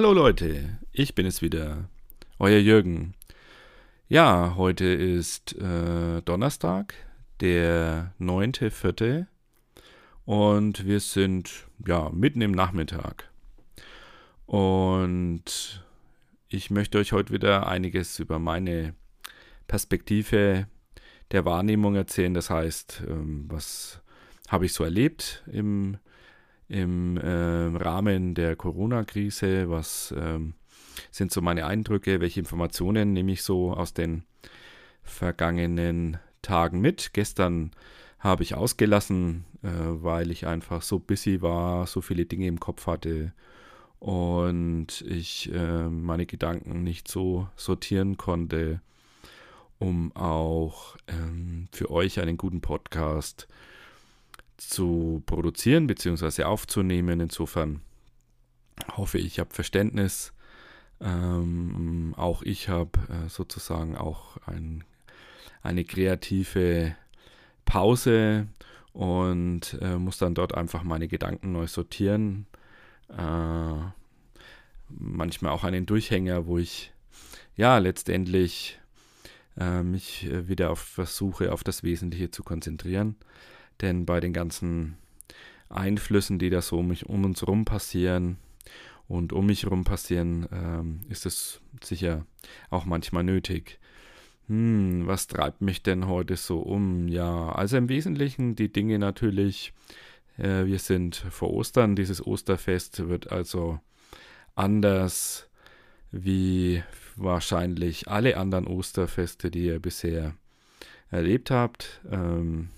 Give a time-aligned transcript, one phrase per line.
[0.00, 1.90] Hallo Leute, ich bin es wieder,
[2.38, 3.12] euer Jürgen.
[4.08, 6.94] Ja, heute ist äh, Donnerstag,
[7.40, 9.26] der 9.4.
[10.24, 13.28] und wir sind ja mitten im Nachmittag.
[14.46, 15.84] Und
[16.48, 18.94] ich möchte euch heute wieder einiges über meine
[19.68, 20.66] Perspektive
[21.30, 22.32] der Wahrnehmung erzählen.
[22.32, 24.00] Das heißt, ähm, was
[24.48, 25.98] habe ich so erlebt im,
[26.70, 29.68] im äh, Rahmen der Corona-Krise?
[29.68, 30.54] Was ähm,
[31.10, 32.20] sind so meine Eindrücke?
[32.20, 34.22] Welche Informationen nehme ich so aus den
[35.02, 37.12] vergangenen Tagen mit?
[37.12, 37.72] Gestern
[38.20, 42.86] habe ich ausgelassen, äh, weil ich einfach so busy war, so viele Dinge im Kopf
[42.86, 43.32] hatte
[43.98, 48.80] und ich äh, meine Gedanken nicht so sortieren konnte,
[49.78, 53.69] um auch ähm, für euch einen guten Podcast zu
[55.26, 56.44] produzieren bzw.
[56.44, 57.20] aufzunehmen.
[57.20, 57.80] Insofern
[58.96, 60.32] hoffe ich, ich habe Verständnis.
[61.00, 64.84] Ähm, auch ich habe äh, sozusagen auch ein,
[65.62, 66.94] eine kreative
[67.64, 68.48] Pause
[68.92, 72.46] und äh, muss dann dort einfach meine Gedanken neu sortieren.
[73.08, 73.74] Äh,
[74.88, 76.92] manchmal auch einen Durchhänger, wo ich
[77.56, 78.78] ja letztendlich
[79.58, 83.16] äh, mich äh, wieder auf versuche, auf das Wesentliche zu konzentrieren.
[83.80, 84.96] Denn bei den ganzen
[85.68, 88.36] Einflüssen, die da so um, mich, um uns herum passieren
[89.08, 92.26] und um mich herum passieren, ähm, ist es sicher
[92.70, 93.78] auch manchmal nötig.
[94.48, 97.08] Hm, was treibt mich denn heute so um?
[97.08, 99.72] Ja, also im Wesentlichen die Dinge natürlich.
[100.36, 101.94] Äh, wir sind vor Ostern.
[101.94, 103.78] Dieses Osterfest wird also
[104.56, 105.48] anders
[106.10, 106.82] wie
[107.16, 110.34] wahrscheinlich alle anderen Osterfeste, die ihr bisher
[111.10, 112.00] erlebt habt.
[112.10, 112.70] Ähm,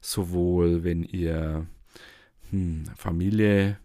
[0.00, 1.66] sowohl wenn ihr
[2.50, 3.78] hm, Familie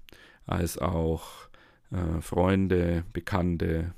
[0.45, 1.47] als auch
[1.91, 3.94] äh, Freunde, Bekannte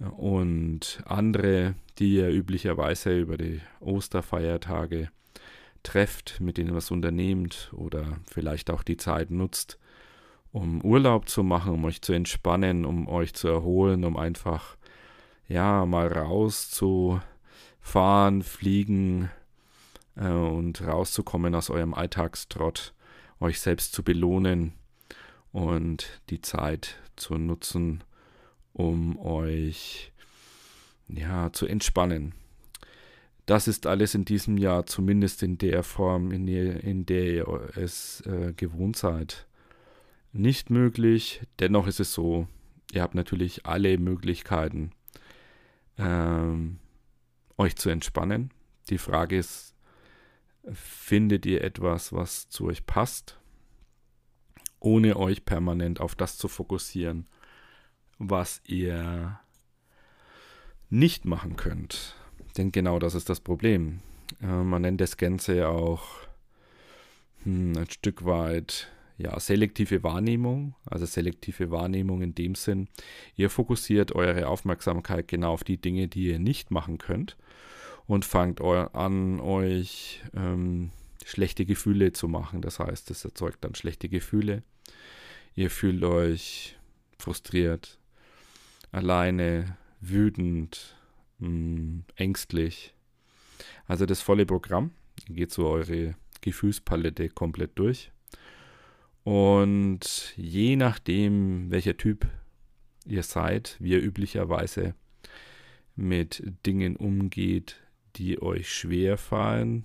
[0.00, 5.10] äh, und andere, die ihr üblicherweise über die Osterfeiertage
[5.82, 9.78] trefft, mit denen was unternehmt oder vielleicht auch die Zeit nutzt,
[10.52, 14.76] um Urlaub zu machen, um euch zu entspannen, um euch zu erholen, um einfach
[15.48, 17.22] ja mal rauszufahren,
[18.42, 19.30] fliegen,
[20.16, 22.94] äh, und rauszukommen aus eurem Alltagstrott,
[23.40, 24.72] euch selbst zu belohnen
[25.52, 28.02] und die Zeit zu nutzen,
[28.72, 30.12] um euch
[31.08, 32.34] ja zu entspannen.
[33.46, 37.70] Das ist alles in diesem Jahr zumindest in der Form, in der, in der ihr
[37.76, 39.46] es äh, gewohnt seid,
[40.32, 41.42] nicht möglich.
[41.58, 42.46] Dennoch ist es so,
[42.92, 44.92] ihr habt natürlich alle Möglichkeiten,
[45.98, 46.78] ähm,
[47.58, 48.52] euch zu entspannen.
[48.90, 49.71] Die Frage ist,
[50.70, 53.38] findet ihr etwas, was zu euch passt,
[54.80, 57.26] ohne euch permanent auf das zu fokussieren,
[58.18, 59.40] was ihr
[60.90, 62.16] nicht machen könnt.
[62.56, 64.00] Denn genau das ist das Problem.
[64.40, 66.04] Äh, man nennt das Ganze auch
[67.44, 72.88] hm, ein Stück weit ja, selektive Wahrnehmung, also selektive Wahrnehmung in dem Sinn,
[73.36, 77.36] ihr fokussiert eure Aufmerksamkeit genau auf die Dinge, die ihr nicht machen könnt
[78.06, 80.90] und fangt an, euch ähm,
[81.24, 82.62] schlechte Gefühle zu machen.
[82.62, 84.62] Das heißt, es erzeugt dann schlechte Gefühle.
[85.54, 86.76] Ihr fühlt euch
[87.18, 87.98] frustriert,
[88.90, 90.96] alleine, wütend,
[91.38, 92.94] mh, mm, ängstlich.
[93.86, 94.92] Also das volle Programm.
[95.28, 98.10] Geht so eure Gefühlspalette komplett durch.
[99.24, 102.26] Und je nachdem, welcher Typ
[103.06, 104.94] ihr seid, wie ihr üblicherweise
[105.94, 107.76] mit Dingen umgeht,
[108.16, 109.84] die euch schwer fallen.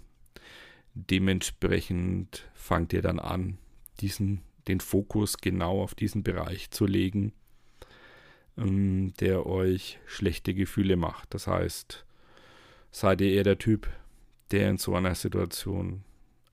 [0.94, 3.58] Dementsprechend fangt ihr dann an,
[4.00, 7.34] diesen, den Fokus genau auf diesen Bereich zu legen,
[8.58, 11.34] ähm, der euch schlechte Gefühle macht.
[11.34, 12.06] Das heißt,
[12.92, 13.90] seid ihr eher der Typ,
[14.52, 16.04] der in so einer Situation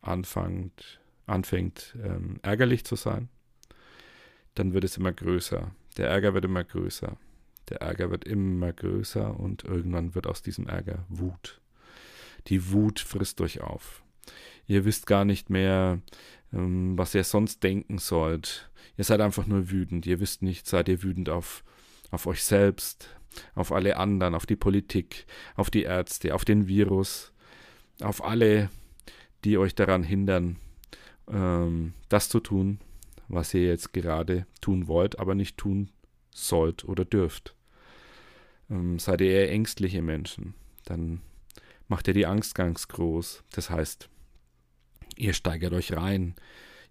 [0.02, 3.28] anfängt, anfängt ähm, ärgerlich zu sein,
[4.54, 5.74] dann wird es immer größer.
[5.96, 7.16] Der Ärger wird immer größer.
[7.68, 11.60] Der Ärger wird immer größer und irgendwann wird aus diesem Ärger Wut.
[12.48, 14.02] Die Wut frisst euch auf.
[14.66, 16.00] Ihr wisst gar nicht mehr,
[16.52, 18.70] ähm, was ihr sonst denken sollt.
[18.96, 20.06] Ihr seid einfach nur wütend.
[20.06, 21.64] Ihr wisst nicht, seid ihr wütend auf,
[22.10, 23.08] auf euch selbst,
[23.54, 25.26] auf alle anderen, auf die Politik,
[25.56, 27.32] auf die Ärzte, auf den Virus,
[28.00, 28.70] auf alle,
[29.44, 30.56] die euch daran hindern,
[31.28, 32.78] ähm, das zu tun,
[33.28, 35.90] was ihr jetzt gerade tun wollt, aber nicht tun
[36.30, 37.54] sollt oder dürft.
[38.70, 40.54] Ähm, seid ihr eher ängstliche Menschen,
[40.84, 41.20] dann
[41.88, 43.42] macht ihr die Angst ganz groß.
[43.52, 44.08] Das heißt,
[45.16, 46.34] ihr steigert euch rein,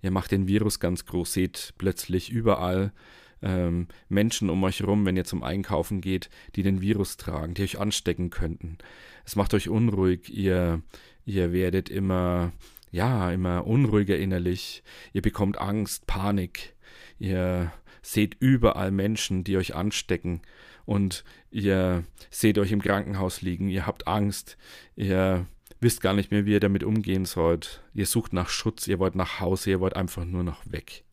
[0.02, 2.94] ihr macht den Virus ganz groß, seht plötzlich überall
[3.42, 7.64] ähm, Menschen um euch rum, wenn ihr zum Einkaufen geht, die den Virus tragen, die
[7.64, 8.78] euch anstecken könnten.
[9.26, 10.82] Es macht euch unruhig, ihr,
[11.26, 12.54] ihr werdet immer,
[12.92, 16.76] ja, immer unruhiger innerlich, ihr bekommt Angst, Panik,
[17.20, 17.72] ihr
[18.04, 20.42] seht überall Menschen, die euch anstecken
[20.86, 24.58] und ihr seht euch im Krankenhaus liegen, ihr habt Angst,
[24.96, 25.48] ihr
[25.80, 29.16] wisst gar nicht mehr, wie ihr damit umgehen sollt, ihr sucht nach Schutz, ihr wollt
[29.16, 31.04] nach Hause, ihr wollt einfach nur noch weg.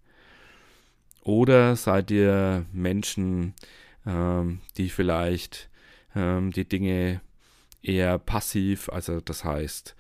[1.22, 3.54] Oder seid ihr Menschen,
[4.06, 5.70] ähm, die vielleicht
[6.14, 7.20] ähm, die Dinge
[7.82, 9.94] eher passiv, also das heißt,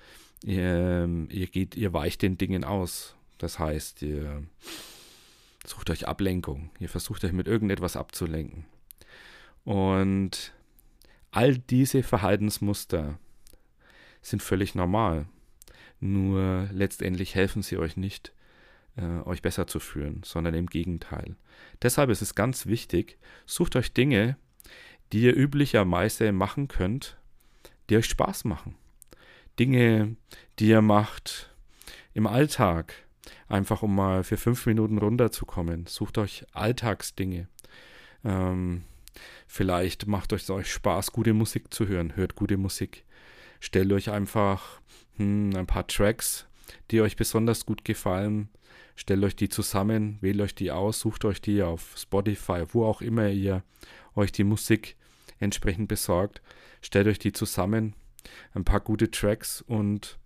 [0.44, 3.14] ihr, ihr geht, ihr weicht den Dingen aus.
[3.38, 4.42] Das heißt, ihr
[5.66, 8.66] sucht euch Ablenkung, ihr versucht euch mit irgendetwas abzulenken.
[9.64, 10.52] Und
[11.30, 13.18] all diese Verhaltensmuster
[14.22, 15.26] sind völlig normal.
[16.00, 18.32] Nur letztendlich helfen sie euch nicht,
[18.96, 21.36] äh, euch besser zu fühlen, sondern im Gegenteil.
[21.82, 24.36] Deshalb ist es ganz wichtig, sucht euch Dinge,
[25.12, 27.18] die ihr üblicherweise machen könnt,
[27.88, 28.76] die euch Spaß machen.
[29.58, 30.16] Dinge,
[30.58, 31.54] die ihr macht
[32.14, 32.94] im Alltag,
[33.48, 35.86] einfach um mal für fünf Minuten runterzukommen.
[35.86, 37.48] Sucht euch Alltagsdinge.
[38.24, 38.84] Ähm,
[39.46, 42.16] vielleicht macht euch euch Spaß, gute Musik zu hören.
[42.16, 43.04] Hört gute Musik.
[43.60, 44.80] Stellt euch einfach
[45.16, 46.46] hm, ein paar Tracks,
[46.90, 48.48] die euch besonders gut gefallen,
[48.96, 53.02] stellt euch die zusammen, wählt euch die aus, sucht euch die auf Spotify, wo auch
[53.02, 53.62] immer ihr
[54.16, 54.96] euch die Musik
[55.38, 56.40] entsprechend besorgt,
[56.80, 57.94] stellt euch die zusammen,
[58.54, 60.18] ein paar gute Tracks und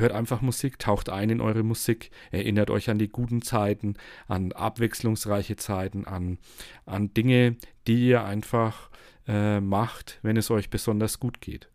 [0.00, 3.94] hört einfach Musik, taucht ein in eure Musik, erinnert euch an die guten Zeiten,
[4.26, 6.38] an abwechslungsreiche Zeiten, an,
[6.86, 7.56] an Dinge,
[7.86, 8.90] die ihr einfach
[9.28, 11.68] äh, macht, wenn es euch besonders gut geht.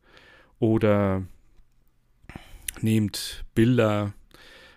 [0.60, 1.24] Oder
[2.82, 4.14] nehmt Bilder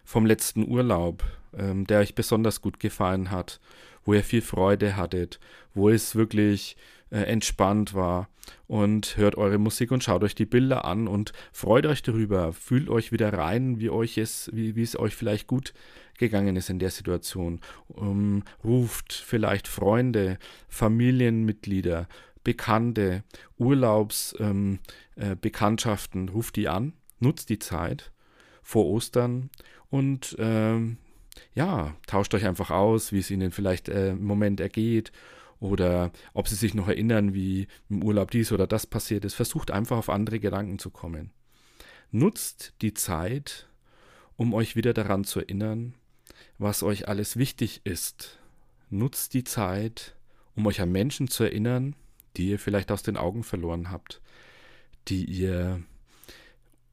[0.05, 1.25] vom letzten Urlaub,
[1.57, 3.61] ähm, der euch besonders gut gefallen hat,
[4.05, 5.39] wo ihr viel Freude hattet,
[5.75, 6.77] wo es wirklich
[7.11, 8.29] äh, entspannt war.
[8.67, 12.89] Und hört eure Musik und schaut euch die Bilder an und freut euch darüber, fühlt
[12.89, 15.75] euch wieder rein, wie euch es, wie, wie es euch vielleicht gut
[16.19, 17.61] gegangen ist in der Situation.
[17.89, 20.39] Um, ruft vielleicht Freunde,
[20.69, 22.09] Familienmitglieder,
[22.43, 23.23] Bekannte,
[23.59, 28.13] Urlaubsbekanntschaften, ähm, äh, ruft die an, nutzt die Zeit
[28.63, 29.51] vor Ostern
[29.91, 30.97] und ähm,
[31.55, 35.13] ja, tauscht euch einfach aus, wie es ihnen vielleicht äh, im Moment ergeht
[35.61, 39.35] oder ob sie sich noch erinnern, wie im Urlaub dies oder das passiert ist.
[39.35, 41.31] Versucht einfach auf andere Gedanken zu kommen.
[42.11, 43.69] Nutzt die Zeit,
[44.37, 45.95] um euch wieder daran zu erinnern,
[46.59, 48.39] was euch alles wichtig ist.
[48.91, 50.15] Nutzt die Zeit,
[50.55, 51.95] um euch an Menschen zu erinnern,
[52.37, 54.21] die ihr vielleicht aus den Augen verloren habt,
[55.09, 55.83] die ihr,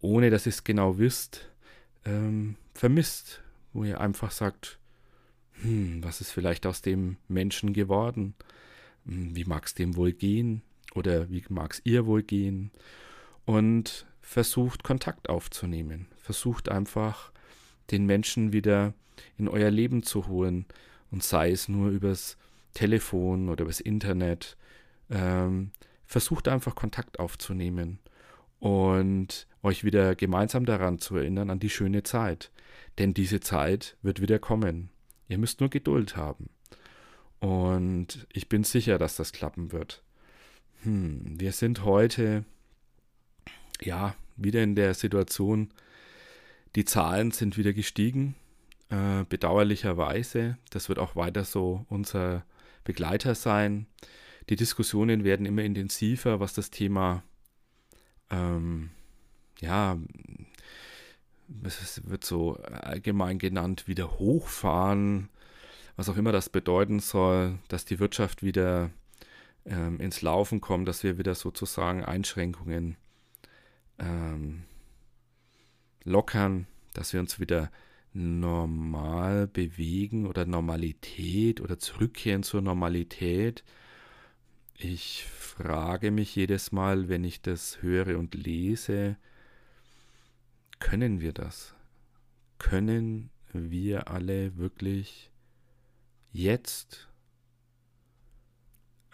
[0.01, 1.49] ohne dass ihr es genau wisst,
[2.03, 3.41] ähm, vermisst,
[3.73, 4.79] wo ihr einfach sagt,
[5.61, 8.35] hm, was ist vielleicht aus dem Menschen geworden?
[9.05, 10.61] Hm, wie mag es dem wohl gehen?
[10.93, 12.71] Oder wie mag es ihr wohl gehen?
[13.45, 16.07] Und versucht Kontakt aufzunehmen.
[16.17, 17.31] Versucht einfach
[17.91, 18.93] den Menschen wieder
[19.37, 20.65] in euer Leben zu holen.
[21.11, 22.37] Und sei es nur übers
[22.73, 24.57] Telefon oder übers Internet.
[25.09, 25.71] Ähm,
[26.05, 27.99] versucht einfach Kontakt aufzunehmen
[28.59, 32.51] und euch wieder gemeinsam daran zu erinnern, an die schöne Zeit.
[32.97, 34.89] Denn diese Zeit wird wieder kommen.
[35.27, 36.49] Ihr müsst nur Geduld haben.
[37.39, 40.03] Und ich bin sicher, dass das klappen wird.
[40.83, 42.45] Hm, wir sind heute
[43.81, 45.69] ja wieder in der Situation,
[46.75, 48.35] die Zahlen sind wieder gestiegen,
[48.89, 50.57] äh, bedauerlicherweise.
[50.69, 52.45] Das wird auch weiter so unser
[52.83, 53.87] Begleiter sein.
[54.49, 57.23] Die Diskussionen werden immer intensiver, was das Thema
[58.29, 58.91] ähm,
[59.59, 59.97] ja,
[61.63, 65.29] es wird so allgemein genannt, wieder hochfahren,
[65.95, 68.91] was auch immer das bedeuten soll, dass die Wirtschaft wieder
[69.65, 72.97] ähm, ins Laufen kommt, dass wir wieder sozusagen Einschränkungen
[73.99, 74.63] ähm,
[76.03, 77.71] lockern, dass wir uns wieder
[78.13, 83.63] normal bewegen oder Normalität oder zurückkehren zur Normalität.
[84.77, 89.17] Ich frage mich jedes Mal, wenn ich das höre und lese,
[90.79, 91.73] können wir das?
[92.57, 95.31] Können wir alle wirklich
[96.33, 97.07] jetzt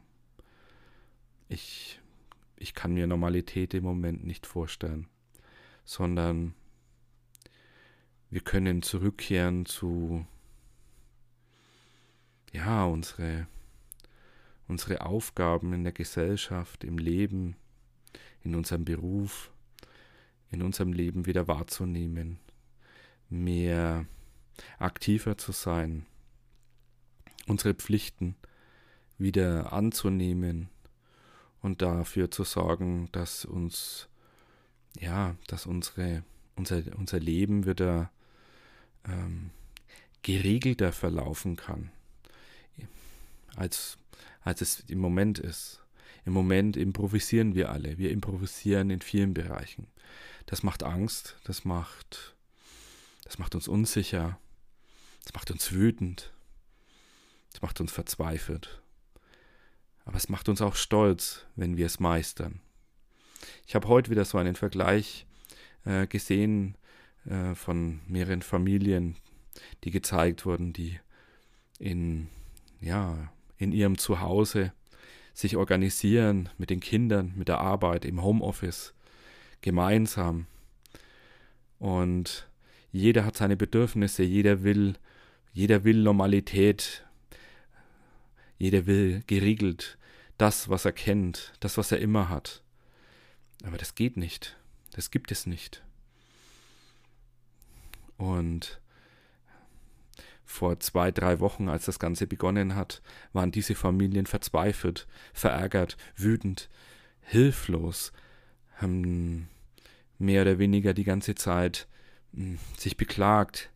[1.50, 2.00] Ich,
[2.56, 5.08] ich kann mir Normalität im Moment nicht vorstellen,
[5.92, 6.54] sondern
[8.30, 10.26] wir können zurückkehren zu,
[12.54, 13.46] ja, unsere,
[14.70, 17.58] unsere Aufgaben in der Gesellschaft, im Leben,
[18.42, 19.52] in unserem Beruf,
[20.50, 22.40] in unserem Leben wieder wahrzunehmen,
[23.30, 24.06] mehr
[24.80, 26.06] aktiver zu sein,
[27.48, 28.38] unsere Pflichten
[29.18, 30.70] wieder anzunehmen
[31.62, 34.08] und dafür zu sorgen, dass uns,
[35.00, 36.24] ja, dass unsere,
[36.56, 38.12] unser, unser Leben wieder
[39.06, 39.52] ähm,
[40.22, 41.92] geregelter verlaufen kann,
[43.56, 43.98] als,
[44.42, 45.80] als es im Moment ist.
[46.26, 47.98] Im Moment improvisieren wir alle.
[47.98, 49.88] Wir improvisieren in vielen Bereichen.
[50.46, 52.36] Das macht Angst, das macht,
[53.24, 54.38] das macht uns unsicher,
[55.24, 56.32] das macht uns wütend,
[57.52, 58.82] das macht uns verzweifelt.
[60.06, 62.62] Aber es macht uns auch stolz, wenn wir es meistern.
[63.72, 65.26] Ich habe heute wieder so einen Vergleich
[65.86, 66.76] äh, gesehen
[67.24, 69.16] äh, von mehreren Familien,
[69.86, 71.00] die gezeigt wurden, die
[71.80, 72.28] in,
[72.82, 74.74] ja, in ihrem Zuhause
[75.34, 78.94] sich organisieren mit den Kindern, mit der Arbeit, im Homeoffice,
[79.62, 80.48] gemeinsam.
[81.80, 82.50] Und
[82.92, 84.96] jeder hat seine Bedürfnisse, jeder will,
[85.54, 87.06] jeder will Normalität,
[88.58, 89.98] jeder will geregelt
[90.38, 92.62] das, was er kennt, das, was er immer hat.
[93.64, 94.58] Aber das geht nicht.
[94.92, 95.84] Das gibt es nicht.
[98.18, 98.82] Und
[100.46, 103.02] vor zwei, drei Wochen, als das Ganze begonnen hat,
[103.34, 106.70] waren diese Familien verzweifelt, verärgert, wütend,
[107.22, 108.12] hilflos,
[108.76, 109.48] haben
[110.20, 111.88] mehr oder weniger die ganze Zeit
[112.34, 113.72] hm, sich beklagt,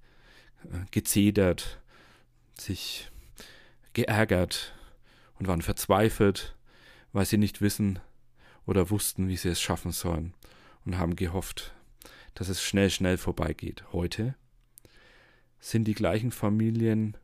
[0.66, 1.80] äh, gezedert,
[2.60, 3.10] sich
[3.94, 4.76] geärgert
[5.40, 6.56] und waren verzweifelt,
[7.14, 8.00] weil sie nicht wissen
[8.66, 10.34] oder wussten, wie sie es schaffen sollen
[10.86, 11.74] und haben gehofft,
[12.34, 13.84] dass es schnell, schnell vorbeigeht.
[13.92, 14.36] Heute
[15.60, 17.18] sind die gleichen Familien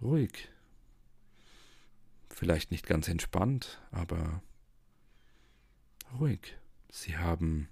[0.00, 0.48] ruhig.
[2.30, 4.42] Vielleicht nicht ganz entspannt, aber
[6.18, 6.56] ruhig.
[6.90, 7.68] Sie haben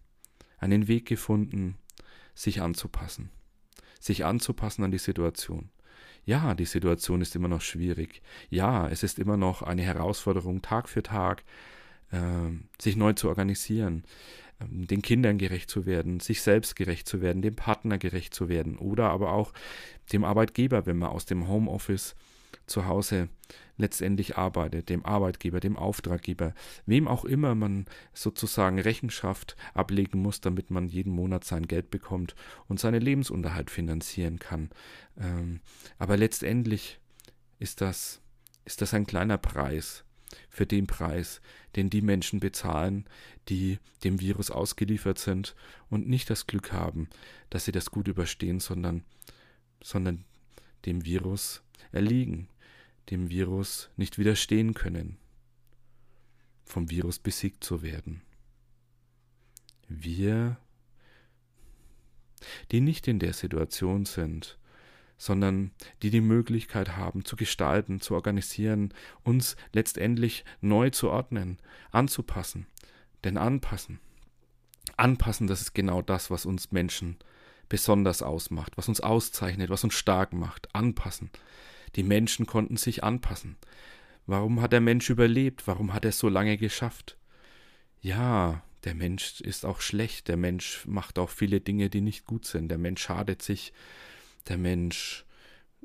[0.58, 1.78] einen Weg gefunden,
[2.34, 3.30] sich anzupassen.
[4.00, 5.70] Sich anzupassen an die Situation.
[6.24, 8.22] Ja, die Situation ist immer noch schwierig.
[8.50, 11.42] Ja, es ist immer noch eine Herausforderung, Tag für Tag
[12.80, 14.04] sich neu zu organisieren,
[14.60, 18.48] äh, den Kindern gerecht zu werden, sich selbst gerecht zu werden, dem Partner gerecht zu
[18.48, 19.52] werden oder aber auch
[20.12, 22.14] dem Arbeitgeber, wenn man aus dem Homeoffice
[22.66, 23.28] zu Hause
[23.76, 26.54] letztendlich arbeitet, dem Arbeitgeber, dem Auftraggeber,
[26.86, 32.34] wem auch immer man sozusagen Rechenschaft ablegen muss, damit man jeden Monat sein Geld bekommt
[32.66, 34.70] und seinen Lebensunterhalt finanzieren kann.
[35.18, 35.60] Ähm,
[35.98, 36.98] aber letztendlich
[37.58, 38.20] ist das,
[38.64, 40.04] ist das ein kleiner Preis
[40.48, 41.40] für den Preis,
[41.76, 43.06] den die Menschen bezahlen,
[43.48, 45.54] die dem Virus ausgeliefert sind
[45.90, 47.08] und nicht das Glück haben,
[47.50, 49.04] dass sie das gut überstehen, sondern,
[49.82, 50.24] sondern
[50.86, 52.48] dem Virus erliegen,
[53.10, 55.16] dem Virus nicht widerstehen können,
[56.64, 58.22] vom Virus besiegt zu werden.
[59.88, 60.58] Wir,
[62.70, 64.57] die nicht in der Situation sind,
[65.18, 65.72] sondern
[66.02, 68.94] die die Möglichkeit haben zu gestalten, zu organisieren,
[69.24, 71.58] uns letztendlich neu zu ordnen,
[71.90, 72.66] anzupassen.
[73.24, 73.98] Denn anpassen,
[74.96, 77.18] anpassen, das ist genau das, was uns Menschen
[77.68, 80.74] besonders ausmacht, was uns auszeichnet, was uns stark macht.
[80.74, 81.30] Anpassen.
[81.96, 83.56] Die Menschen konnten sich anpassen.
[84.26, 85.66] Warum hat der Mensch überlebt?
[85.66, 87.16] Warum hat er es so lange geschafft?
[88.00, 92.44] Ja, der Mensch ist auch schlecht, der Mensch macht auch viele Dinge, die nicht gut
[92.44, 93.72] sind, der Mensch schadet sich,
[94.48, 95.24] der Mensch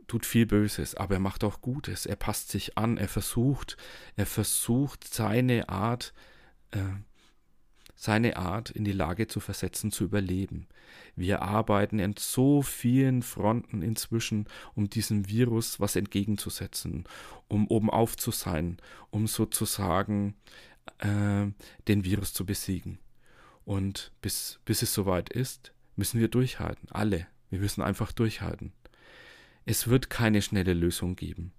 [0.07, 3.77] tut viel Böses, aber er macht auch Gutes, er passt sich an, er versucht,
[4.15, 6.13] er versucht seine Art,
[6.71, 6.79] äh,
[7.95, 10.67] seine Art in die Lage zu versetzen, zu überleben.
[11.15, 17.05] Wir arbeiten an so vielen Fronten inzwischen, um diesem Virus was entgegenzusetzen,
[17.47, 18.77] um oben auf zu sein,
[19.09, 20.35] um sozusagen
[20.99, 21.45] äh,
[21.87, 22.99] den Virus zu besiegen.
[23.63, 26.89] Und bis, bis es soweit ist, müssen wir durchhalten.
[26.91, 27.27] Alle.
[27.53, 28.73] Wir müssen einfach durchhalten.
[29.63, 31.53] Es wird keine schnelle Lösung geben.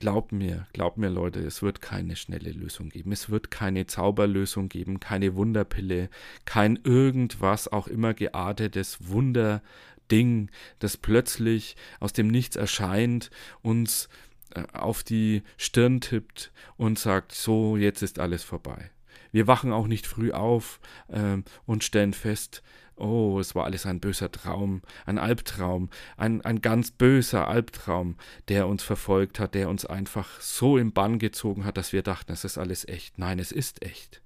[0.00, 3.10] Glaubt mir, glaubt mir Leute, es wird keine schnelle Lösung geben.
[3.10, 6.10] Es wird keine Zauberlösung geben, keine Wunderpille,
[6.44, 13.30] kein irgendwas auch immer geartetes Wunderding, das plötzlich aus dem Nichts erscheint,
[13.62, 14.10] uns
[14.54, 18.90] äh, auf die Stirn tippt und sagt, so, jetzt ist alles vorbei.
[19.32, 22.62] Wir wachen auch nicht früh auf ähm, und stellen fest,
[23.00, 25.88] Oh, es war alles ein böser Traum, ein Albtraum,
[26.18, 28.16] ein, ein ganz böser Albtraum,
[28.48, 32.32] der uns verfolgt hat, der uns einfach so im Bann gezogen hat, dass wir dachten,
[32.32, 33.18] es ist alles echt.
[33.18, 34.20] Nein, es ist echt.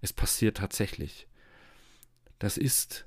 [0.00, 1.26] Es passiert tatsächlich.
[2.38, 3.06] Das ist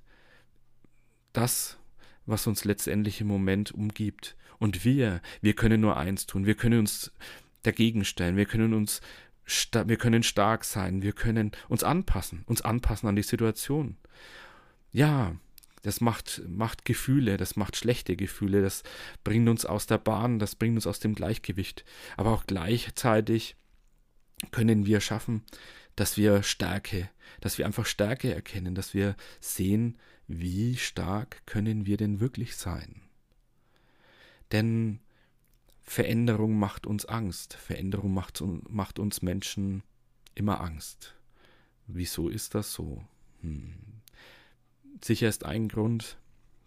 [1.31, 1.77] das,
[2.25, 4.35] was uns letztendlich im Moment umgibt.
[4.59, 6.45] Und wir, wir können nur eins tun.
[6.45, 7.13] Wir können uns
[7.63, 8.35] dagegen stellen.
[8.35, 8.99] Wir können uns,
[9.71, 11.01] wir können stark sein.
[11.01, 13.97] Wir können uns anpassen, uns anpassen an die Situation
[14.93, 15.35] ja,
[15.81, 18.83] das macht, macht Gefühle, das macht schlechte Gefühle, das
[19.25, 21.83] bringt uns aus der Bahn, das bringt uns aus dem Gleichgewicht.
[22.15, 23.57] Aber auch gleichzeitig
[24.51, 25.43] können wir schaffen,
[25.97, 27.09] dass wir Stärke,
[27.41, 29.97] dass wir einfach Stärke erkennen, dass wir sehen,
[30.27, 33.01] wie stark können wir denn wirklich sein.
[34.53, 34.99] Denn
[35.81, 39.83] Veränderung macht uns Angst, Veränderung macht, macht uns Menschen
[40.33, 41.15] immer Angst.
[41.87, 43.03] Wieso ist das so?
[43.41, 43.92] Hm
[45.05, 46.17] sicher ist ein Grund,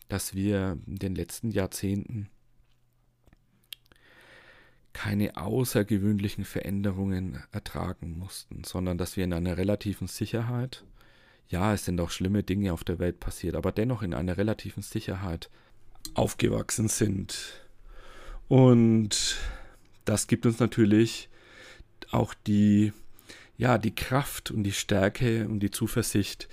[0.09, 2.29] dass wir in den letzten Jahrzehnten
[4.93, 10.85] keine außergewöhnlichen Veränderungen ertragen mussten, sondern dass wir in einer relativen Sicherheit,
[11.49, 14.83] ja, es sind auch schlimme Dinge auf der Welt passiert, aber dennoch in einer relativen
[14.83, 15.51] Sicherheit
[16.15, 17.61] aufgewachsen sind.
[18.49, 19.37] Und
[20.07, 21.29] das gibt uns natürlich
[22.11, 22.93] auch die,
[23.59, 26.49] ja, die Kraft und die Stärke und die Zuversicht,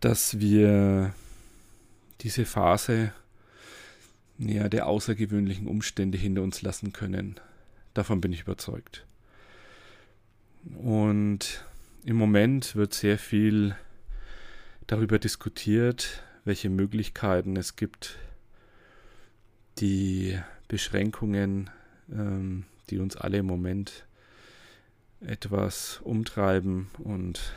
[0.00, 1.14] dass wir
[2.20, 3.12] diese Phase
[4.38, 7.36] ja, der außergewöhnlichen Umstände hinter uns lassen können.
[7.94, 9.06] Davon bin ich überzeugt.
[10.74, 11.64] Und
[12.04, 13.74] im Moment wird sehr viel
[14.86, 18.18] darüber diskutiert, welche Möglichkeiten es gibt,
[19.78, 21.70] die Beschränkungen,
[22.10, 24.06] ähm, die uns alle im Moment
[25.20, 27.52] etwas umtreiben und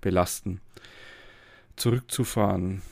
[0.00, 0.60] belasten,
[1.76, 2.82] zurückzufahren,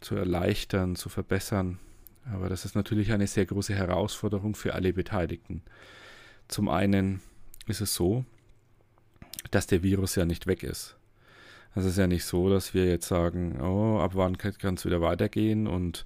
[0.00, 1.78] zu erleichtern, zu verbessern.
[2.32, 5.62] Aber das ist natürlich eine sehr große Herausforderung für alle Beteiligten.
[6.48, 7.20] Zum einen
[7.66, 8.24] ist es so,
[9.50, 10.96] dass der Virus ja nicht weg ist.
[11.74, 15.00] Es ist ja nicht so, dass wir jetzt sagen, oh, ab wann kann es wieder
[15.00, 16.04] weitergehen und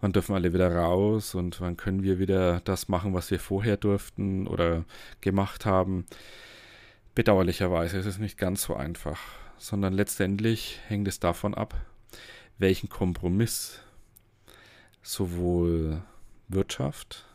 [0.00, 3.78] wann dürfen alle wieder raus und wann können wir wieder das machen, was wir vorher
[3.78, 4.84] durften oder
[5.22, 6.04] gemacht haben.
[7.14, 9.18] Bedauerlicherweise ist es nicht ganz so einfach
[9.58, 11.74] sondern letztendlich hängt es davon ab,
[12.58, 13.80] welchen Kompromiss
[15.02, 16.02] sowohl
[16.48, 17.26] Wirtschaft,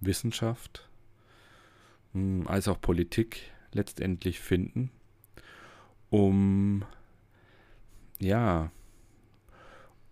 [0.00, 0.88] Wissenschaft
[2.12, 4.90] hm, als auch Politik letztendlich finden,
[6.10, 6.84] um
[8.18, 8.70] ja,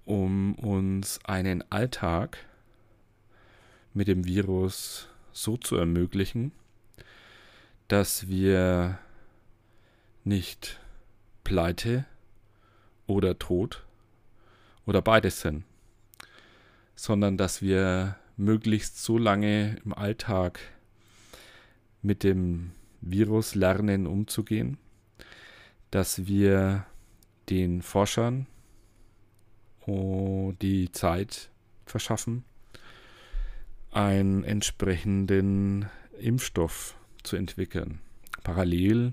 [0.05, 2.39] um uns einen Alltag
[3.95, 6.53] mit dem Virus so zu ermöglichen,
[7.89, 8.99] dass wir
[10.25, 10.81] nicht
[11.45, 12.07] Pleite
[13.07, 13.85] oder Tod
[14.87, 15.65] oder beides sind,
[16.95, 20.59] sondern dass wir möglichst so lange im Alltag
[22.03, 24.79] mit dem Virus lernen umzugehen,
[25.91, 26.87] dass wir
[27.51, 28.47] den Forschern
[29.87, 31.51] die Zeit
[31.85, 32.45] verschaffen,
[33.91, 38.01] einen entsprechenden Impfstoff zu entwickeln.
[38.43, 39.13] Parallel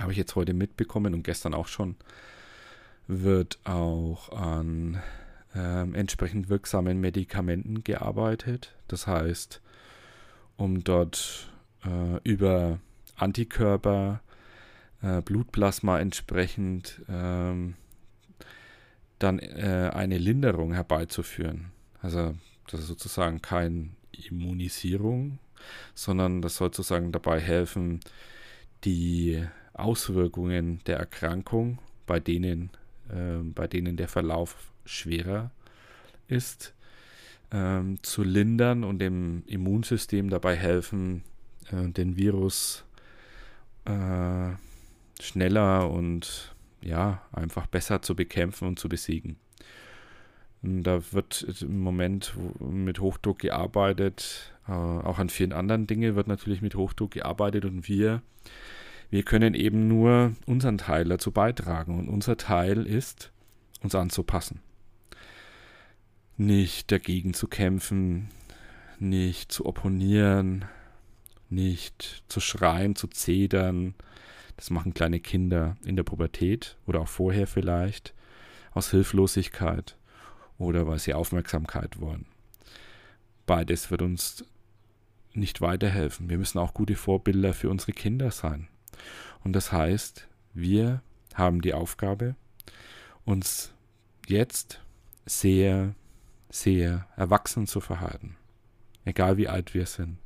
[0.00, 1.96] habe ich jetzt heute mitbekommen und gestern auch schon,
[3.06, 5.02] wird auch an
[5.54, 8.74] ähm, entsprechend wirksamen Medikamenten gearbeitet.
[8.88, 9.60] Das heißt,
[10.56, 11.52] um dort
[11.84, 12.78] äh, über
[13.16, 14.20] Antikörper,
[15.02, 17.74] äh, Blutplasma entsprechend ähm,
[19.18, 21.72] dann äh, eine Linderung herbeizuführen.
[22.00, 22.34] Also
[22.70, 25.38] das ist sozusagen keine Immunisierung,
[25.94, 28.00] sondern das soll sozusagen dabei helfen,
[28.84, 29.44] die
[29.82, 32.70] Auswirkungen der Erkrankung, bei denen,
[33.08, 35.50] äh, bei denen der Verlauf schwerer
[36.28, 36.74] ist,
[37.52, 41.22] ähm, zu lindern und dem Immunsystem dabei helfen,
[41.72, 42.84] äh, den Virus
[43.84, 44.50] äh,
[45.20, 49.36] schneller und ja, einfach besser zu bekämpfen und zu besiegen.
[50.62, 56.60] Da wird im Moment mit Hochdruck gearbeitet, äh, auch an vielen anderen Dingen wird natürlich
[56.60, 58.22] mit Hochdruck gearbeitet und wir
[59.10, 63.32] Wir können eben nur unseren Teil dazu beitragen und unser Teil ist,
[63.82, 64.60] uns anzupassen.
[66.36, 68.28] Nicht dagegen zu kämpfen,
[69.00, 70.64] nicht zu opponieren,
[71.48, 73.94] nicht zu schreien, zu zedern.
[74.56, 78.14] Das machen kleine Kinder in der Pubertät oder auch vorher vielleicht
[78.72, 79.96] aus Hilflosigkeit
[80.56, 82.26] oder weil sie Aufmerksamkeit wollen.
[83.46, 84.44] Beides wird uns
[85.32, 86.28] nicht weiterhelfen.
[86.28, 88.68] Wir müssen auch gute Vorbilder für unsere Kinder sein.
[89.44, 91.02] Und das heißt, wir
[91.34, 92.34] haben die Aufgabe,
[93.24, 93.72] uns
[94.26, 94.80] jetzt
[95.26, 95.94] sehr,
[96.50, 98.36] sehr erwachsen zu verhalten.
[99.04, 100.18] Egal wie alt wir sind.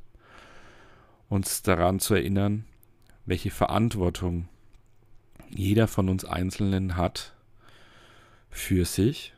[1.29, 2.65] Uns daran zu erinnern,
[3.25, 4.47] welche Verantwortung
[5.49, 7.33] jeder von uns Einzelnen hat
[8.49, 9.33] für sich,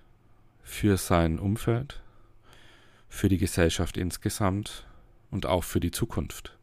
[0.63, 2.01] für sein Umfeld,
[3.09, 4.85] für die Gesellschaft insgesamt
[5.31, 6.56] und auch für die Zukunft.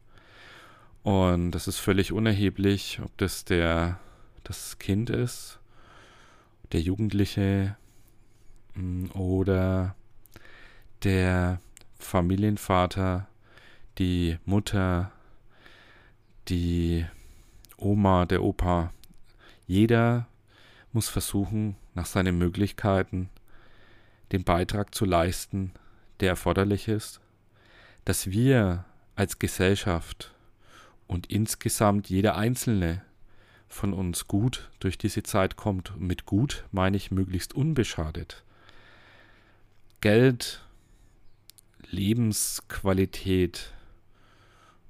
[1.04, 4.00] Und das ist völlig unerheblich, ob das der
[4.42, 5.58] das Kind ist,
[6.72, 7.76] der Jugendliche
[8.74, 9.94] mm, oder
[11.02, 11.60] der
[11.98, 13.28] Familienvater,
[13.98, 15.12] die Mutter,
[16.48, 17.04] die
[17.76, 18.90] Oma, der Opa.
[19.66, 20.26] Jeder
[20.92, 23.28] muss versuchen, nach seinen Möglichkeiten
[24.32, 25.72] den Beitrag zu leisten,
[26.20, 27.20] der erforderlich ist,
[28.06, 28.86] dass wir
[29.16, 30.33] als Gesellschaft
[31.06, 33.02] und insgesamt jeder Einzelne
[33.68, 35.98] von uns gut durch diese Zeit kommt.
[35.98, 38.44] Mit gut meine ich möglichst unbeschadet.
[40.00, 40.64] Geld,
[41.90, 43.72] Lebensqualität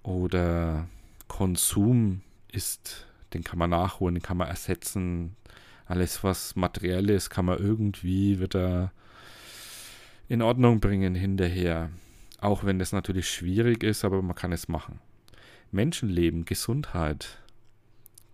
[0.03, 0.89] oder
[1.29, 2.23] Konsum
[2.53, 5.37] ist, den kann man nachholen, den kann man ersetzen.
[5.87, 8.93] Alles, was materiell ist, kann man irgendwie wieder
[10.29, 11.91] in Ordnung bringen hinterher.
[12.41, 15.01] Auch wenn das natürlich schwierig ist, aber man kann es machen.
[15.73, 17.39] Menschenleben, Gesundheit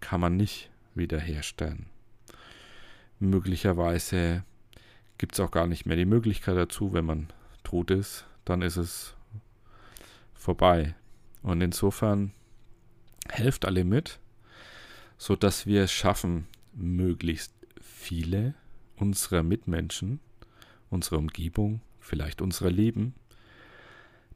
[0.00, 1.86] kann man nicht wiederherstellen.
[3.18, 4.44] Möglicherweise
[5.18, 7.28] gibt es auch gar nicht mehr die Möglichkeit dazu, wenn man
[7.62, 9.14] tot ist, dann ist es
[10.34, 10.94] vorbei.
[11.42, 12.32] Und insofern
[13.28, 14.18] helft alle mit,
[15.18, 18.54] sodass wir es schaffen, möglichst viele
[18.96, 20.20] unserer Mitmenschen,
[20.88, 23.14] unserer Umgebung, vielleicht unserer Leben,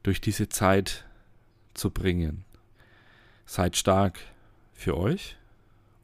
[0.03, 1.05] durch diese Zeit
[1.73, 2.44] zu bringen.
[3.45, 4.19] Seid stark
[4.73, 5.37] für euch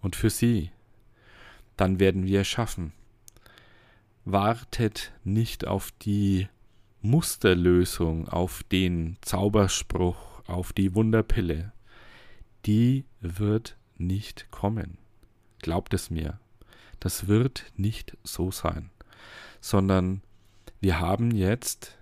[0.02, 0.72] und für sie.
[1.78, 2.94] Dann werden wir es schaffen.
[4.26, 6.48] Wartet nicht auf die
[7.02, 11.72] Musterlösung, auf den Zauberspruch, auf die Wunderpille.
[12.66, 15.00] Die wird nicht kommen.
[15.60, 16.40] Glaubt es mir.
[17.00, 18.92] Das wird nicht so sein.
[19.60, 20.22] Sondern
[20.80, 21.98] wir haben jetzt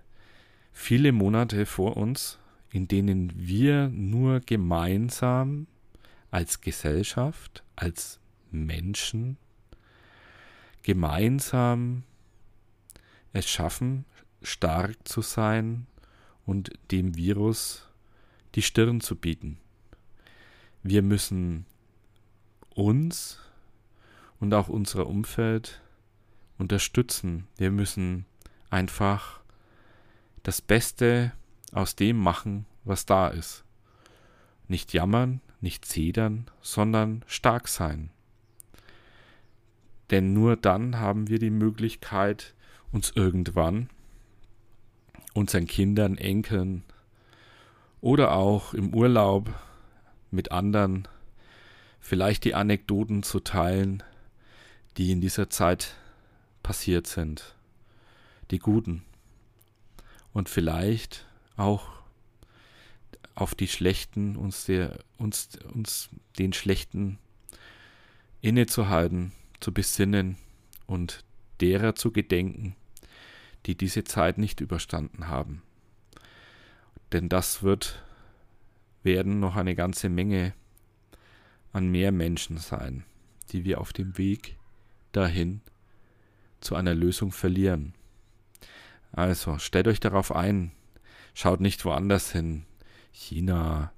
[0.72, 2.38] viele Monate vor uns,
[2.72, 5.66] in denen wir nur gemeinsam
[6.30, 9.36] als Gesellschaft, als Menschen
[10.82, 12.04] gemeinsam
[13.32, 14.04] es schaffen,
[14.42, 15.86] stark zu sein
[16.46, 17.88] und dem Virus
[18.54, 19.58] die Stirn zu bieten.
[20.82, 21.66] Wir müssen
[22.74, 23.38] uns
[24.40, 25.80] und auch unser Umfeld
[26.58, 27.46] unterstützen.
[27.56, 28.24] Wir müssen
[28.70, 29.40] einfach
[30.42, 31.32] das Beste
[31.72, 33.64] aus dem machen, was da ist.
[34.68, 38.10] Nicht jammern, nicht zedern, sondern stark sein.
[40.10, 42.54] Denn nur dann haben wir die Möglichkeit,
[42.92, 43.88] uns irgendwann
[45.34, 46.84] unseren Kindern, Enkeln
[48.00, 49.52] oder auch im Urlaub
[50.30, 51.06] mit anderen
[52.00, 54.02] vielleicht die Anekdoten zu teilen,
[54.96, 55.94] die in dieser Zeit
[56.62, 57.54] passiert sind.
[58.50, 59.02] Die guten.
[60.32, 61.26] Und vielleicht
[61.60, 61.88] auch
[63.34, 67.18] auf die schlechten, uns, der, uns, uns den schlechten
[68.40, 70.36] innezuhalten, zu besinnen
[70.86, 71.24] und
[71.60, 72.74] derer zu gedenken,
[73.66, 75.62] die diese Zeit nicht überstanden haben.
[77.12, 78.02] Denn das wird
[79.02, 80.52] werden noch eine ganze Menge
[81.72, 83.04] an mehr Menschen sein,
[83.50, 84.56] die wir auf dem Weg
[85.12, 85.60] dahin
[86.60, 87.94] zu einer Lösung verlieren.
[89.12, 90.72] Also stellt euch darauf ein,
[91.34, 92.64] schaut nicht woanders hin,
[93.12, 93.92] China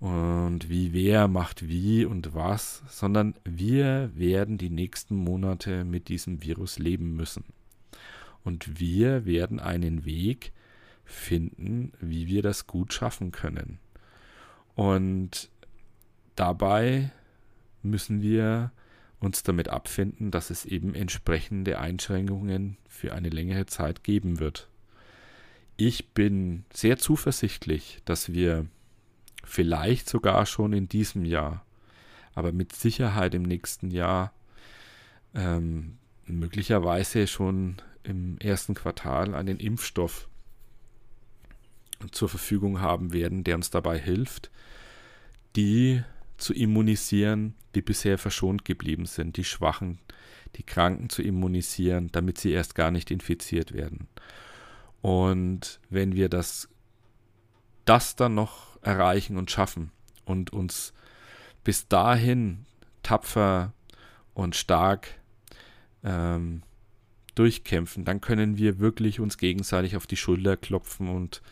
[0.00, 6.42] und wie wer macht wie und was, sondern wir werden die nächsten Monate mit diesem
[6.42, 7.44] Virus leben müssen.
[8.42, 10.52] Und wir werden einen Weg
[11.04, 13.78] finden, wie wir das gut schaffen können.
[14.74, 15.50] Und
[16.34, 17.12] dabei
[17.82, 18.72] müssen wir
[19.18, 24.69] uns damit abfinden, dass es eben entsprechende Einschränkungen für eine längere Zeit geben wird
[25.80, 28.66] ich bin sehr zuversichtlich, dass wir
[29.44, 31.64] vielleicht sogar schon in diesem Jahr
[32.34, 34.32] aber mit Sicherheit im nächsten Jahr
[35.34, 40.28] ähm, möglicherweise schon im ersten Quartal einen Impfstoff
[42.12, 44.50] zur Verfügung haben werden, der uns dabei hilft,
[45.56, 46.02] die
[46.38, 49.98] zu immunisieren, die bisher verschont geblieben sind, die Schwachen,
[50.56, 54.08] die Kranken zu immunisieren, damit sie erst gar nicht infiziert werden.
[55.02, 56.68] Und wenn wir das,
[57.84, 59.92] das dann noch erreichen und schaffen
[60.24, 60.92] und uns
[61.64, 62.66] bis dahin
[63.02, 63.72] tapfer
[64.34, 65.08] und stark
[66.04, 66.62] ähm,
[67.34, 71.42] durchkämpfen, dann können wir wirklich uns gegenseitig auf die Schulter klopfen und,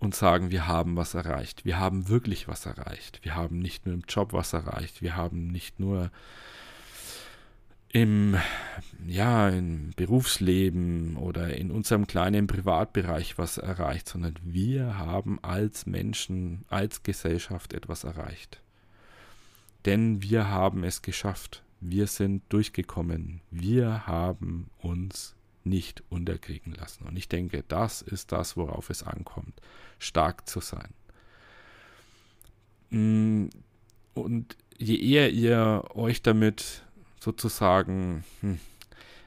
[0.00, 1.64] und sagen, wir haben was erreicht.
[1.64, 3.20] Wir haben wirklich was erreicht.
[3.22, 5.02] Wir haben nicht nur im Job was erreicht.
[5.02, 6.10] Wir haben nicht nur
[7.94, 8.36] im,
[9.06, 16.64] ja, im Berufsleben oder in unserem kleinen Privatbereich was erreicht, sondern wir haben als Menschen,
[16.68, 18.60] als Gesellschaft etwas erreicht.
[19.84, 21.62] Denn wir haben es geschafft.
[21.80, 23.42] Wir sind durchgekommen.
[23.52, 27.04] Wir haben uns nicht unterkriegen lassen.
[27.04, 29.54] Und ich denke, das ist das, worauf es ankommt,
[30.00, 30.92] stark zu sein.
[32.90, 33.50] Mm,
[34.14, 36.83] und je eher ihr euch damit
[37.24, 38.60] sozusagen hm,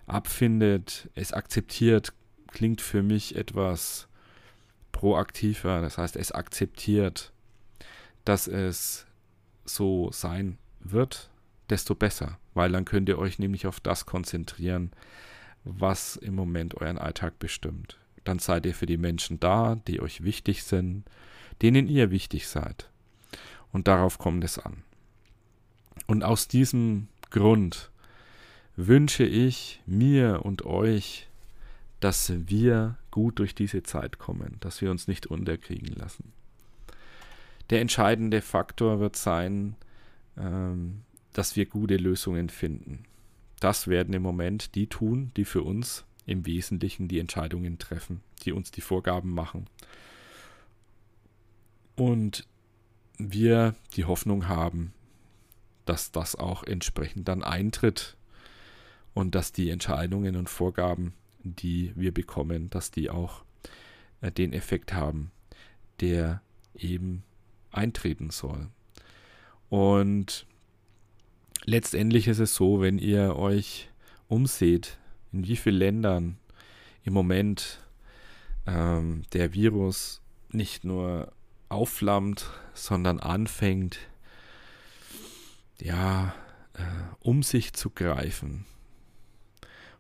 [0.06, 2.14] abfindet, es akzeptiert,
[2.48, 4.08] klingt für mich etwas
[4.92, 5.82] proaktiver.
[5.82, 7.34] Das heißt, es akzeptiert,
[8.24, 9.06] dass es
[9.66, 11.30] so sein wird,
[11.70, 14.92] desto besser, weil dann könnt ihr euch nämlich auf das konzentrieren,
[15.64, 17.98] was im Moment euren Alltag bestimmt.
[18.24, 21.04] Dann seid ihr für die Menschen da, die euch wichtig sind,
[21.62, 22.90] denen ihr wichtig seid.
[23.72, 24.84] Und darauf kommt es an.
[26.06, 27.90] Und aus diesem Grund
[28.76, 31.28] wünsche ich mir und euch,
[32.00, 36.32] dass wir gut durch diese Zeit kommen, dass wir uns nicht unterkriegen lassen.
[37.70, 39.76] Der entscheidende Faktor wird sein,
[40.38, 41.02] ähm,
[41.34, 43.04] dass wir gute Lösungen finden.
[43.60, 48.52] Das werden im Moment die tun, die für uns im Wesentlichen die Entscheidungen treffen, die
[48.52, 49.68] uns die Vorgaben machen.
[51.96, 52.48] Und
[53.18, 54.94] wir die Hoffnung haben,
[55.90, 58.18] dass das auch entsprechend dann eintritt
[59.14, 63.44] und dass die Entscheidungen und Vorgaben, die wir bekommen, dass die auch
[64.22, 65.32] äh, den Effekt haben,
[66.00, 66.42] der
[66.76, 67.24] eben
[67.72, 68.68] eintreten soll.
[69.70, 70.46] Und
[71.66, 73.90] letztendlich ist es so, wenn ihr euch
[74.28, 74.98] umseht,
[75.32, 76.38] in wie vielen Ländern
[77.04, 77.80] im Moment
[78.66, 80.22] ähm, der Virus
[80.52, 81.32] nicht nur
[81.70, 84.00] aufflammt, sondern anfängt,
[85.82, 86.34] ja,
[86.74, 86.82] äh,
[87.20, 88.66] um sich zu greifen.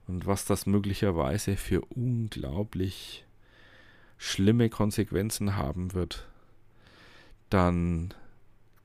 [0.07, 3.25] Und was das möglicherweise für unglaublich
[4.17, 6.27] schlimme Konsequenzen haben wird,
[7.49, 8.13] dann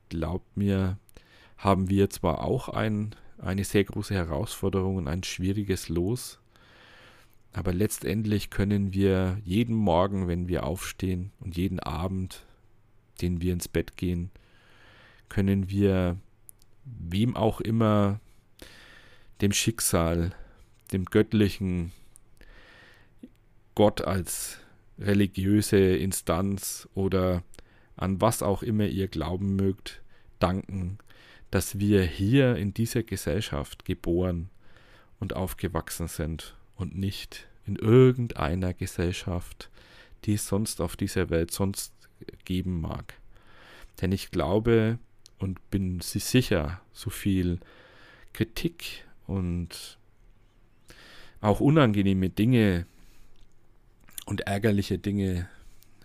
[0.09, 0.97] glaubt mir,
[1.57, 6.39] haben wir zwar auch ein, eine sehr große Herausforderung und ein schwieriges Los,
[7.53, 12.45] aber letztendlich können wir jeden Morgen, wenn wir aufstehen und jeden Abend,
[13.21, 14.31] den wir ins Bett gehen,
[15.29, 16.17] können wir
[16.85, 18.19] wem auch immer,
[19.41, 20.31] dem Schicksal,
[20.91, 21.91] dem göttlichen
[23.75, 24.59] Gott als
[24.99, 27.43] religiöse Instanz oder
[27.95, 30.01] an was auch immer ihr glauben mögt,
[30.39, 30.97] danken,
[31.51, 34.49] dass wir hier in dieser Gesellschaft geboren
[35.19, 39.69] und aufgewachsen sind und nicht in irgendeiner Gesellschaft,
[40.25, 41.93] die es sonst auf dieser Welt sonst
[42.45, 43.15] geben mag.
[44.01, 44.97] Denn ich glaube
[45.43, 47.59] und bin sicher, so viel
[48.31, 49.99] Kritik und
[51.41, 52.87] auch unangenehme Dinge
[54.25, 55.49] und ärgerliche Dinge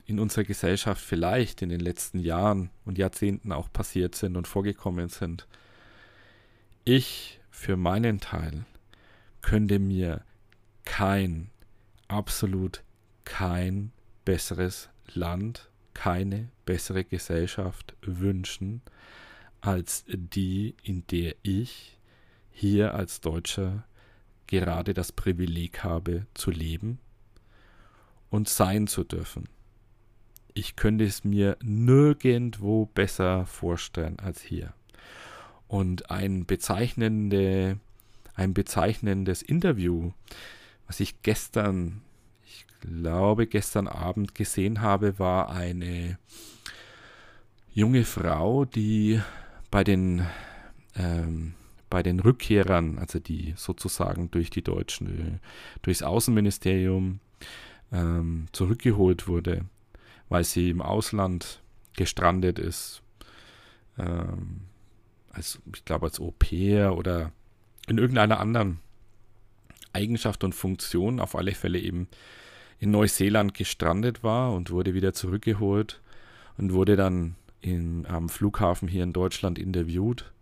[0.06, 5.08] in unserer Gesellschaft vielleicht in den letzten Jahren und Jahrzehnten auch passiert sind und vorgekommen
[5.08, 5.46] sind.
[6.84, 8.64] Ich für meinen Teil
[9.42, 10.24] könnte mir
[10.84, 11.50] kein,
[12.08, 12.82] absolut
[13.24, 13.92] kein
[14.24, 18.82] besseres Land, keine bessere Gesellschaft wünschen,
[19.60, 21.98] als die, in der ich
[22.50, 23.84] hier als Deutscher
[24.46, 26.98] gerade das Privileg habe zu leben
[28.30, 29.48] und sein zu dürfen
[30.58, 34.74] ich könnte es mir nirgendwo besser vorstellen als hier.
[35.68, 37.78] Und ein, bezeichnende,
[38.34, 40.12] ein bezeichnendes Interview,
[40.86, 42.02] was ich gestern,
[42.44, 46.18] ich glaube gestern Abend gesehen habe, war eine
[47.72, 49.20] junge Frau, die
[49.70, 50.26] bei den,
[50.96, 51.54] ähm,
[51.90, 55.40] bei den Rückkehrern, also die sozusagen durch die Deutschen,
[55.82, 57.20] durchs Außenministerium
[57.92, 59.64] ähm, zurückgeholt wurde,
[60.28, 61.60] weil sie im Ausland
[61.96, 63.02] gestrandet ist.
[63.98, 64.62] Ähm,
[65.30, 67.32] als, ich glaube, als Au-pair oder
[67.86, 68.80] in irgendeiner anderen
[69.92, 72.08] Eigenschaft und Funktion auf alle Fälle eben
[72.78, 76.00] in Neuseeland gestrandet war und wurde wieder zurückgeholt
[76.58, 80.32] und wurde dann in, am Flughafen hier in Deutschland interviewt.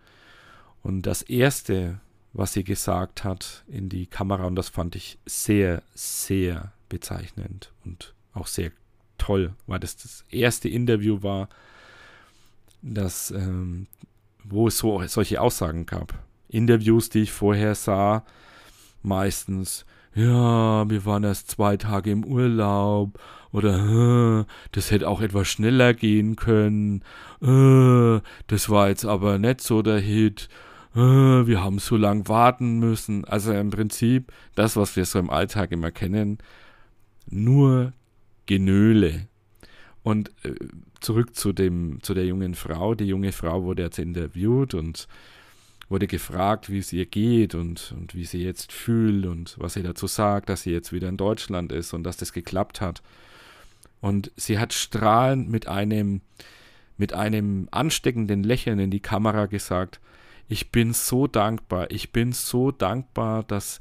[0.82, 2.00] Und das Erste,
[2.32, 8.14] was sie gesagt hat in die Kamera, und das fand ich sehr, sehr bezeichnend und
[8.32, 8.70] auch sehr
[9.18, 11.48] toll, weil das das erste Interview war,
[12.82, 13.86] das, ähm,
[14.44, 16.22] wo es so solche Aussagen gab.
[16.48, 18.24] Interviews, die ich vorher sah,
[19.02, 23.18] meistens, ja, wir waren erst zwei Tage im Urlaub
[23.52, 27.02] oder das hätte auch etwas schneller gehen können,
[27.40, 30.48] das war jetzt aber nicht so der Hit,
[30.94, 33.26] wir haben so lange warten müssen.
[33.26, 36.38] Also im Prinzip das, was wir so im Alltag immer kennen,
[37.28, 37.92] nur
[38.46, 39.28] Genöle.
[40.02, 40.54] Und äh,
[41.00, 42.94] zurück zu dem, zu der jungen Frau.
[42.94, 45.08] Die junge Frau wurde jetzt interviewt und
[45.88, 49.82] wurde gefragt, wie es ihr geht und, und wie sie jetzt fühlt und was sie
[49.82, 53.02] dazu sagt, dass sie jetzt wieder in Deutschland ist und dass das geklappt hat.
[54.00, 56.20] Und sie hat strahlend mit einem,
[56.96, 60.00] mit einem ansteckenden Lächeln in die Kamera gesagt,
[60.48, 63.80] ich bin so dankbar, ich bin so dankbar, dass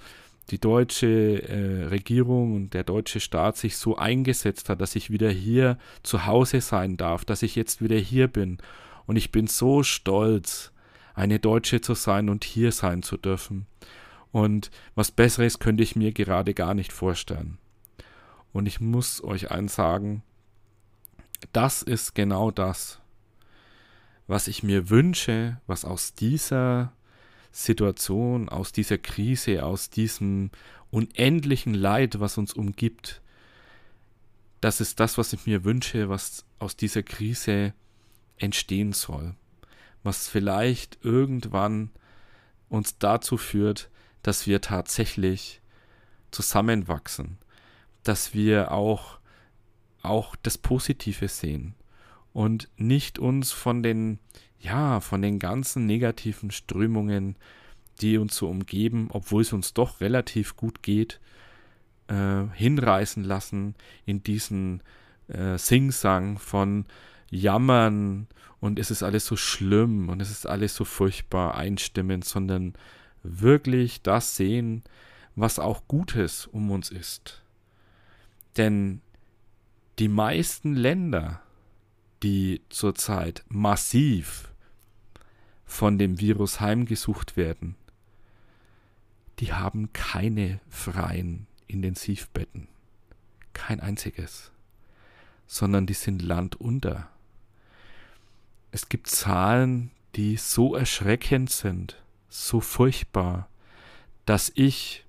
[0.50, 5.30] die deutsche äh, Regierung und der deutsche Staat sich so eingesetzt hat, dass ich wieder
[5.30, 8.58] hier zu Hause sein darf, dass ich jetzt wieder hier bin.
[9.08, 10.72] Und ich bin so stolz,
[11.16, 13.66] eine Deutsche zu sein und hier sein zu dürfen.
[14.32, 17.58] Und was Besseres könnte ich mir gerade gar nicht vorstellen.
[18.56, 20.24] Und ich muss euch eins sagen,
[21.52, 23.02] das ist genau das,
[24.28, 26.94] was ich mir wünsche, was aus dieser
[27.52, 30.52] Situation, aus dieser Krise, aus diesem
[30.90, 33.22] unendlichen Leid, was uns umgibt,
[34.62, 37.74] das ist das, was ich mir wünsche, was aus dieser Krise
[38.38, 39.36] entstehen soll.
[40.02, 41.90] Was vielleicht irgendwann
[42.70, 43.90] uns dazu führt,
[44.24, 45.60] dass wir tatsächlich
[46.32, 47.38] zusammenwachsen,
[48.06, 49.20] dass wir auch,
[50.02, 51.76] auch das Positive sehen
[52.34, 54.20] und nicht uns von den
[54.66, 57.36] ja, von den ganzen negativen Strömungen,
[58.02, 61.20] die uns so umgeben, obwohl es uns doch relativ gut geht,
[62.08, 64.82] äh, hinreißen lassen in diesen
[65.28, 66.86] äh, Singsang von
[67.30, 68.28] Jammern
[68.60, 72.74] und es ist alles so schlimm und es ist alles so furchtbar einstimmend, sondern
[73.24, 74.84] wirklich das sehen,
[75.36, 77.45] was auch Gutes um uns ist.
[78.58, 79.02] Denn
[80.00, 81.42] die meisten Länder,
[82.24, 84.52] die zurzeit massiv
[85.66, 87.76] von dem Virus heimgesucht werden,
[89.40, 92.68] die haben keine freien Intensivbetten.
[93.54, 94.52] Kein einziges.
[95.48, 97.10] Sondern die sind landunter.
[98.72, 103.50] Es gibt Zahlen, die so erschreckend sind, so furchtbar,
[104.26, 105.06] dass ich,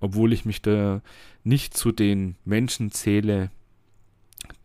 [0.00, 1.02] obwohl ich mich da
[1.44, 3.50] nicht zu den Menschen zähle,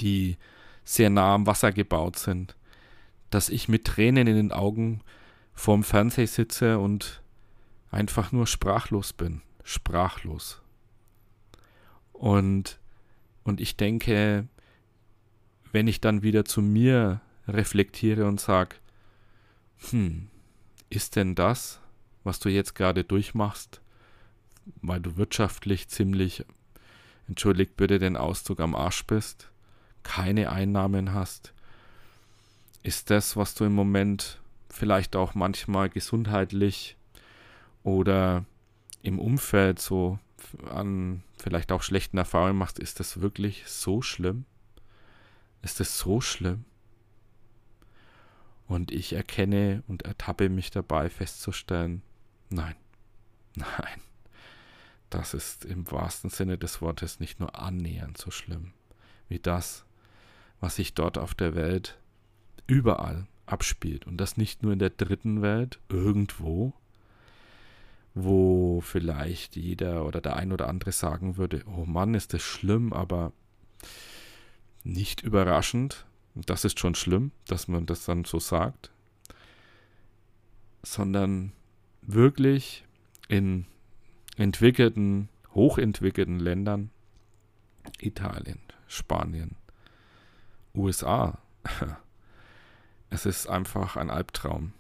[0.02, 0.38] die
[0.84, 2.56] sehr nah am Wasser gebaut sind,
[3.30, 5.02] dass ich mit Tränen in den Augen
[5.54, 7.22] vorm Fernseher sitze und
[7.92, 9.42] einfach nur sprachlos bin.
[9.64, 10.62] Sprachlos.
[12.14, 12.80] Und,
[13.44, 14.48] und ich denke,
[15.72, 18.76] wenn ich dann wieder zu mir reflektiere und sage,
[19.90, 20.30] hm,
[20.90, 21.80] ist denn das,
[22.24, 23.82] was du jetzt gerade durchmachst,
[24.82, 26.46] weil du wirtschaftlich ziemlich,
[27.28, 29.50] entschuldigt bitte den Ausdruck, am Arsch bist,
[30.04, 31.54] keine Einnahmen hast,
[32.84, 36.98] ist das, was du im Moment vielleicht auch manchmal gesundheitlich
[37.84, 38.46] oder
[39.02, 40.20] im Umfeld so
[40.70, 44.46] an vielleicht auch schlechten Erfahrungen machst, ist das wirklich so schlimm?
[45.62, 46.66] Ist das so schlimm?
[48.68, 52.02] Und ich erkenne und ertappe mich dabei festzustellen,
[52.50, 52.76] nein,
[53.56, 54.02] nein,
[55.10, 58.74] das ist im wahrsten Sinne des Wortes nicht nur annähernd so schlimm
[59.30, 59.86] wie das,
[60.60, 61.98] was sich dort auf der Welt
[62.68, 64.08] überall abspielt.
[64.08, 66.74] Und das nicht nur in der dritten Welt, irgendwo,
[68.14, 72.94] wo vielleicht jeder oder der ein oder andere sagen würde, oh Mann, ist das schlimm,
[72.94, 73.34] aber
[74.84, 76.06] nicht überraschend.
[76.34, 78.92] Das ist schon schlimm, dass man das dann so sagt.
[80.84, 81.52] Sondern
[82.02, 82.86] wirklich
[83.28, 83.66] in
[84.38, 86.92] entwickelten, hochentwickelten Ländern,
[88.00, 89.56] Italien, Spanien,
[90.74, 91.38] USA,
[93.10, 94.74] es ist einfach ein Albtraum.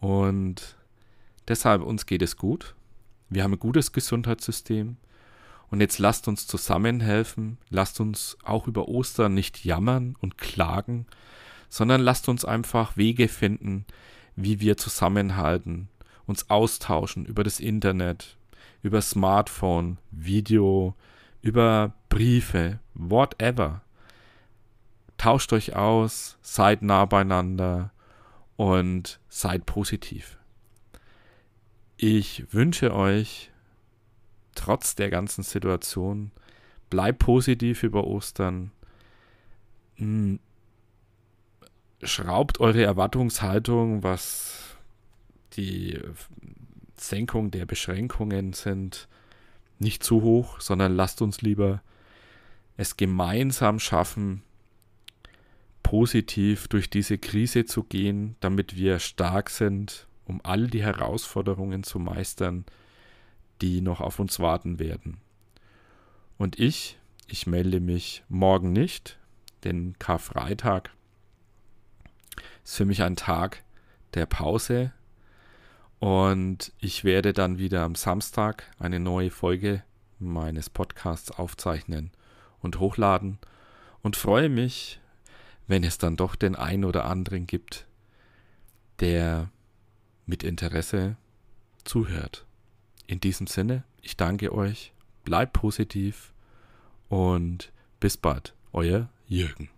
[0.00, 0.76] Und
[1.48, 2.74] deshalb uns geht es gut.
[3.28, 4.96] Wir haben ein gutes Gesundheitssystem.
[5.68, 7.58] Und jetzt lasst uns zusammenhelfen.
[7.70, 11.06] Lasst uns auch über Ostern nicht jammern und klagen,
[11.68, 13.84] sondern lasst uns einfach Wege finden,
[14.36, 15.88] wie wir zusammenhalten,
[16.26, 18.36] uns austauschen über das Internet,
[18.86, 20.94] über Smartphone, Video,
[21.42, 23.82] über Briefe, whatever.
[25.18, 27.90] Tauscht euch aus, seid nah beieinander
[28.54, 30.38] und seid positiv.
[31.96, 33.50] Ich wünsche euch
[34.54, 36.30] trotz der ganzen Situation,
[36.88, 38.70] bleibt positiv über Ostern.
[39.96, 40.38] Hm,
[42.02, 44.76] schraubt eure Erwartungshaltung, was
[45.54, 45.98] die
[47.00, 49.08] Senkung der Beschränkungen sind,
[49.78, 51.82] nicht zu hoch, sondern lasst uns lieber
[52.76, 54.42] es gemeinsam schaffen,
[55.82, 61.98] positiv durch diese Krise zu gehen, damit wir stark sind, um all die Herausforderungen zu
[61.98, 62.64] meistern,
[63.62, 65.18] die noch auf uns warten werden.
[66.38, 69.18] Und ich, ich melde mich morgen nicht,
[69.64, 70.90] denn Karfreitag
[72.64, 73.62] ist für mich ein Tag
[74.14, 74.92] der Pause
[75.98, 79.82] und ich werde dann wieder am Samstag eine neue Folge
[80.18, 82.10] meines Podcasts aufzeichnen
[82.60, 83.38] und hochladen
[84.02, 85.00] und freue mich,
[85.66, 87.86] wenn es dann doch den einen oder anderen gibt,
[89.00, 89.50] der
[90.26, 91.16] mit Interesse
[91.84, 92.44] zuhört.
[93.06, 94.92] In diesem Sinne, ich danke euch,
[95.24, 96.32] bleibt positiv
[97.08, 99.68] und bis bald, euer Jürgen.